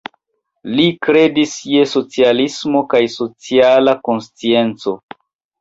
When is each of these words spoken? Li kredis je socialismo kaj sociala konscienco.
Li 0.77 0.85
kredis 1.07 1.53
je 1.73 1.83
socialismo 1.91 2.83
kaj 2.95 3.03
sociala 3.19 3.95
konscienco. 4.09 4.99